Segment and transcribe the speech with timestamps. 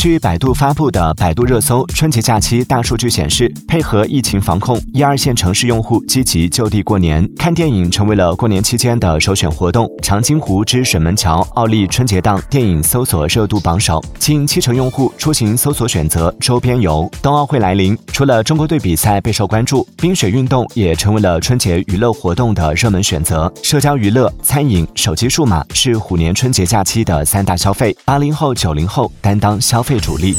[0.00, 9.86] 据百度发布的百度热搜春节假期大数据显示，配合疫情防控，一二线城市用户积极就地过年，看电影成为了过年期间的首选活动。
[10.00, 17.06] 长津湖之水门桥奥利春节档电影搜索热度榜首，近七成用户出行搜索选择周边游。
[17.20, 23.52] 冬奥会来临，除了中国队比赛备受关注，冰雪运动也成为了春节娱乐活动的热门选择。
[23.62, 27.94] 社交娱乐、餐饮、手机数码是虎年春节假期的三大消费。
[28.06, 30.36] 八零后、九零后担当消费配主力。